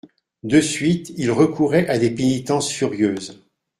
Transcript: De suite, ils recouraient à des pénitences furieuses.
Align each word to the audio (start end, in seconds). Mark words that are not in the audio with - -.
De 0.41 0.61
suite, 0.61 1.11
ils 1.17 1.29
recouraient 1.29 1.87
à 1.87 1.99
des 1.99 2.09
pénitences 2.09 2.71
furieuses. 2.71 3.39